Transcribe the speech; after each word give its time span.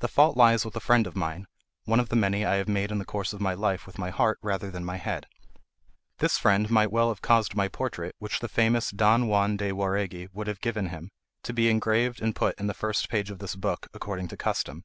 The 0.00 0.08
fault 0.08 0.36
lies 0.36 0.66
with 0.66 0.76
a 0.76 0.78
friend 0.78 1.06
of 1.06 1.16
mine—one 1.16 1.98
of 1.98 2.10
the 2.10 2.16
many 2.16 2.44
I 2.44 2.56
have 2.56 2.68
made 2.68 2.90
in 2.92 2.98
the 2.98 3.04
course 3.06 3.32
of 3.32 3.40
my 3.40 3.54
life 3.54 3.86
with 3.86 3.96
my 3.96 4.10
heart 4.10 4.38
rather 4.42 4.70
than 4.70 4.84
my 4.84 4.98
head. 4.98 5.26
This 6.18 6.36
friend 6.36 6.70
might 6.70 6.92
well 6.92 7.08
have 7.08 7.22
caused 7.22 7.54
my 7.54 7.68
portrait, 7.68 8.14
which 8.18 8.40
the 8.40 8.48
famous 8.48 8.90
Don 8.90 9.26
Juan 9.26 9.56
de 9.56 9.70
Jauregui 9.70 10.28
would 10.34 10.48
have 10.48 10.60
given 10.60 10.90
him, 10.90 11.08
to 11.44 11.54
be 11.54 11.70
engraved 11.70 12.20
and 12.20 12.36
put 12.36 12.60
in 12.60 12.66
the 12.66 12.74
first 12.74 13.08
page 13.08 13.30
of 13.30 13.38
this 13.38 13.56
book, 13.56 13.88
according 13.94 14.28
to 14.28 14.36
custom. 14.36 14.84